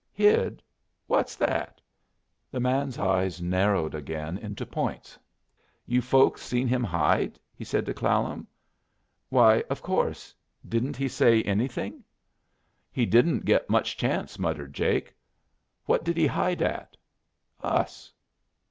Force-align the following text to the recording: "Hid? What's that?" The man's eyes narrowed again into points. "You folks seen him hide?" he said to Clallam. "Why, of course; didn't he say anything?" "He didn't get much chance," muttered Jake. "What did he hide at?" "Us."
"Hid? 0.13 0.63
What's 1.05 1.35
that?" 1.35 1.79
The 2.49 2.59
man's 2.59 2.97
eyes 2.97 3.39
narrowed 3.39 3.93
again 3.93 4.39
into 4.39 4.65
points. 4.65 5.19
"You 5.85 6.01
folks 6.01 6.41
seen 6.41 6.67
him 6.67 6.83
hide?" 6.83 7.39
he 7.53 7.63
said 7.63 7.85
to 7.85 7.93
Clallam. 7.93 8.47
"Why, 9.29 9.63
of 9.69 9.83
course; 9.83 10.33
didn't 10.67 10.97
he 10.97 11.07
say 11.07 11.43
anything?" 11.43 12.03
"He 12.91 13.05
didn't 13.05 13.45
get 13.45 13.69
much 13.69 13.95
chance," 13.95 14.39
muttered 14.39 14.73
Jake. 14.73 15.13
"What 15.85 16.03
did 16.03 16.17
he 16.17 16.25
hide 16.25 16.63
at?" 16.63 16.97
"Us." 17.61 18.11